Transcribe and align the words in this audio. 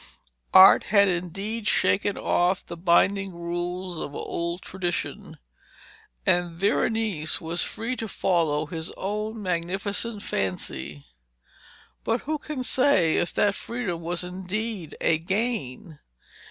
Art 0.55 0.85
had 0.85 1.07
indeed 1.07 1.67
shaken 1.67 2.17
off 2.17 2.65
the 2.65 2.75
binding 2.75 3.35
rules 3.35 3.99
of 3.99 4.15
old 4.15 4.63
tradition, 4.63 5.37
and 6.25 6.53
Veronese 6.59 7.39
was 7.39 7.61
free 7.61 7.95
to 7.97 8.07
follow 8.07 8.65
his 8.65 8.91
own 8.97 9.43
magnificent 9.43 10.23
fancy. 10.23 11.05
But 12.03 12.21
who 12.21 12.39
can 12.39 12.63
say 12.63 13.17
if 13.17 13.31
that 13.35 13.53
freedom 13.53 14.01
was 14.01 14.23
indeed 14.23 14.97
a 15.01 15.19
gain? 15.19 15.99